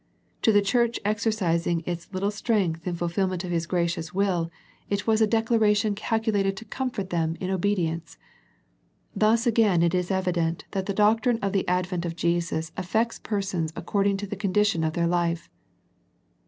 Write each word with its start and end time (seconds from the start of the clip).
To 0.41 0.51
the 0.51 0.63
church 0.63 0.99
exercising 1.05 1.83
its 1.85 2.11
little 2.11 2.31
strength 2.31 2.87
in 2.87 2.95
fulfil 2.95 3.27
ment 3.27 3.43
of 3.43 3.51
His 3.51 3.67
gracious 3.67 4.11
will, 4.15 4.49
it 4.89 5.05
was 5.05 5.21
a 5.21 5.27
declaration 5.27 5.93
1/4 5.93 5.93
A 5.93 5.95
First 5.95 5.99
Century 5.99 5.99
Message 5.99 6.09
calculated 6.09 6.57
to 6.57 6.65
comfort 6.65 7.09
them 7.11 7.37
in 7.39 7.49
obedience. 7.51 8.17
Thus 9.15 9.45
again 9.45 9.83
it 9.83 9.93
is 9.93 10.09
evident 10.09 10.65
that 10.71 10.87
the 10.87 10.95
doctrine 10.95 11.37
of 11.43 11.53
the 11.53 11.67
ad 11.67 11.85
vent 11.85 12.05
of 12.05 12.15
Jesus 12.15 12.71
affects 12.75 13.19
persons 13.19 13.71
according 13.75 14.17
to 14.17 14.25
the 14.25 14.35
condition 14.35 14.83
of 14.83 14.93
their 14.93 15.05
life. 15.05 15.51